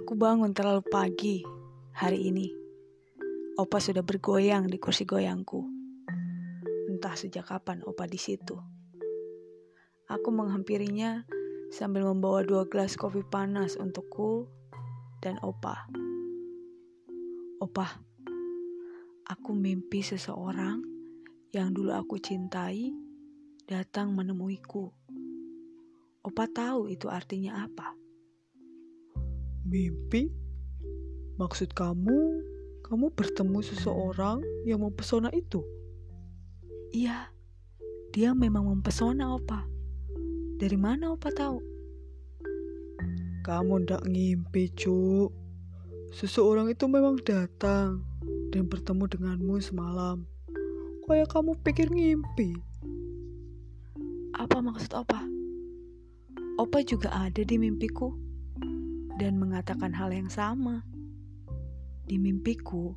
[0.00, 1.44] Aku bangun terlalu pagi
[1.92, 2.48] hari ini.
[3.60, 5.60] Opa sudah bergoyang di kursi goyangku.
[6.88, 8.56] Entah sejak kapan Opa di situ.
[10.08, 11.28] Aku menghampirinya
[11.68, 14.48] sambil membawa dua gelas kopi panas untukku
[15.20, 15.84] dan Opa.
[17.60, 18.00] Opa,
[19.28, 20.80] aku mimpi seseorang
[21.52, 22.88] yang dulu aku cintai
[23.68, 24.88] datang menemuiku.
[26.24, 27.99] Opa tahu itu artinya apa?
[29.70, 30.26] Mimpi?
[31.38, 32.42] Maksud kamu,
[32.82, 35.62] kamu bertemu seseorang yang mempesona itu?
[36.90, 37.30] Iya,
[38.10, 39.62] dia memang mempesona Opa.
[40.58, 41.62] Dari mana Opa tahu?
[43.46, 45.30] Kamu ndak ngimpi, Cuk.
[46.18, 48.02] Seseorang itu memang datang
[48.50, 50.26] dan bertemu denganmu semalam.
[51.06, 52.58] Kayak kamu pikir ngimpi.
[54.34, 55.22] Apa maksud Opa?
[56.58, 58.29] Opa juga ada di mimpiku
[59.16, 60.84] dan mengatakan hal yang sama.
[62.06, 62.94] Di mimpiku,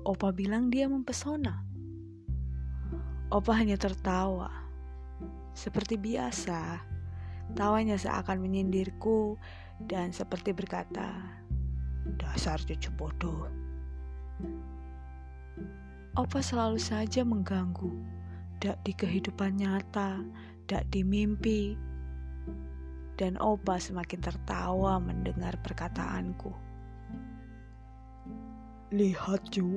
[0.00, 1.60] Opa bilang dia mempesona.
[3.28, 4.48] Opa hanya tertawa.
[5.52, 6.80] Seperti biasa,
[7.52, 9.36] tawanya seakan menyindirku
[9.84, 11.20] dan seperti berkata,
[12.16, 13.44] Dasar cucu bodoh.
[16.16, 17.92] Opa selalu saja mengganggu,
[18.58, 20.24] dak di kehidupan nyata,
[20.64, 21.76] dak di mimpi,
[23.20, 26.56] dan Opa semakin tertawa mendengar perkataanku.
[28.96, 29.76] Lihat, Ju.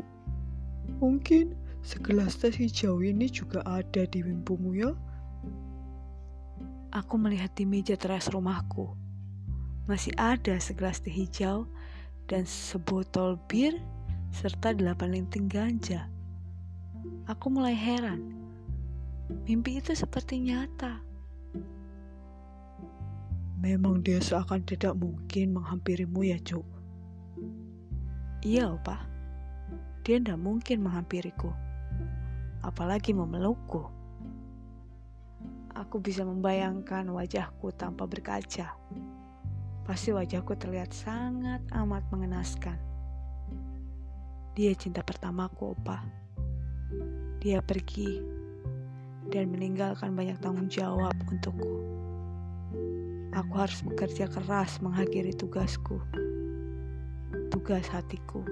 [1.03, 1.52] Mungkin
[1.83, 4.95] segelas teh hijau ini juga ada di mimpimu ya?
[6.95, 8.95] Aku melihat di meja teras rumahku.
[9.91, 11.67] Masih ada segelas teh hijau
[12.31, 13.75] dan sebotol bir
[14.31, 16.07] serta delapan linting ganja.
[17.28, 18.33] Aku mulai heran.
[19.44, 21.12] Mimpi itu seperti nyata.
[23.64, 26.68] Memang dia seakan tidak mungkin menghampirimu ya, Cuk.
[28.44, 29.07] Iya, Opa.
[30.03, 31.47] Dia tidak mungkin menghampiriku.
[32.59, 33.88] Apalagi memelukku.
[35.79, 38.75] Aku bisa membayangkan wajahku tanpa berkaca.
[39.88, 42.75] Pasti wajahku terlihat sangat amat mengenaskan.
[44.59, 46.03] Dia cinta pertamaku, Opa.
[47.40, 48.19] Dia pergi
[49.31, 52.03] dan meninggalkan banyak tanggung jawab untukku.
[53.33, 55.97] Aku harus bekerja keras mengakhiri tugasku,
[57.49, 58.45] tugas hatiku.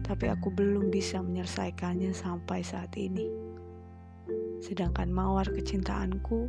[0.00, 3.28] Tapi aku belum bisa menyelesaikannya sampai saat ini.
[4.64, 6.48] Sedangkan mawar kecintaanku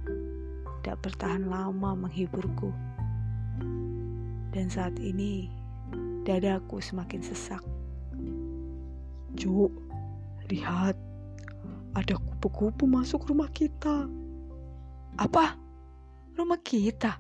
[0.80, 2.72] tidak bertahan lama menghiburku.
[4.56, 5.52] Dan saat ini
[6.24, 7.60] dadaku semakin sesak.
[9.36, 9.76] Cuk,
[10.48, 10.96] lihat.
[12.00, 14.08] Ada kupu-kupu masuk rumah kita.
[15.20, 15.67] Apa?
[16.38, 17.18] Rumah kita?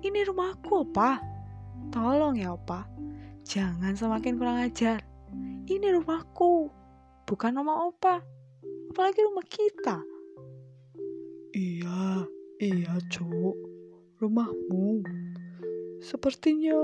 [0.00, 1.20] Ini rumahku, Opa.
[1.92, 2.88] Tolong ya, Opa.
[3.44, 5.04] Jangan semakin kurang ajar.
[5.68, 6.72] Ini rumahku,
[7.28, 8.24] bukan rumah Opa.
[8.90, 10.00] Apalagi rumah kita.
[11.52, 12.24] Iya,
[12.64, 13.60] iya, Cuk.
[14.24, 15.04] Rumahmu.
[16.00, 16.80] Sepertinya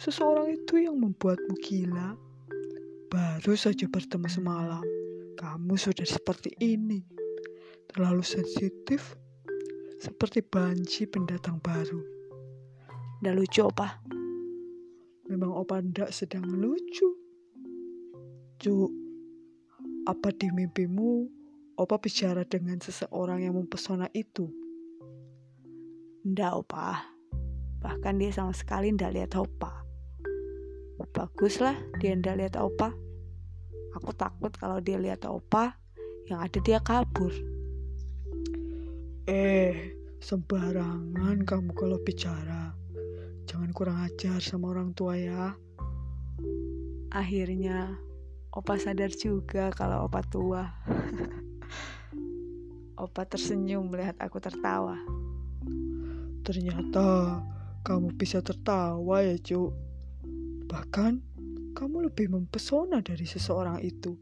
[0.00, 2.16] seseorang itu yang membuatmu gila.
[3.12, 4.84] Baru saja bertemu semalam,
[5.36, 7.04] kamu sudah seperti ini.
[7.92, 9.20] Terlalu sensitif
[10.02, 12.02] seperti banci pendatang baru.
[13.22, 14.02] Nggak lucu, Opa.
[15.30, 17.06] Memang Opa ndak sedang lucu.
[18.58, 18.90] Cuk,
[20.10, 21.30] apa di mimpimu
[21.78, 24.50] Opa bicara dengan seseorang yang mempesona itu?
[26.26, 27.06] Ndak, Opa.
[27.78, 29.86] Bahkan dia sama sekali ndak lihat Opa.
[31.14, 32.90] Baguslah dia ndak lihat Opa.
[34.02, 35.78] Aku takut kalau dia lihat Opa,
[36.26, 37.51] yang ada dia kabur.
[39.22, 42.74] Eh, sembarangan kamu kalau bicara.
[43.46, 45.54] Jangan kurang ajar sama orang tua ya.
[47.14, 48.02] Akhirnya,
[48.50, 50.66] Opa sadar juga kalau Opa tua.
[53.06, 54.98] Opa tersenyum melihat aku tertawa.
[56.42, 57.38] Ternyata
[57.86, 59.70] kamu bisa tertawa ya, Cuk.
[60.66, 61.12] Bahkan
[61.78, 64.18] kamu lebih mempesona dari seseorang itu.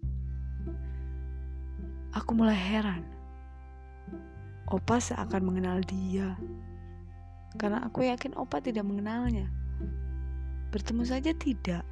[2.13, 3.20] Aku mulai heran
[4.71, 6.39] Opa seakan mengenal dia.
[7.59, 9.51] Karena aku yakin Opa tidak mengenalnya.
[10.71, 11.83] Bertemu saja tidak.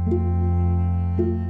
[0.00, 1.49] thank you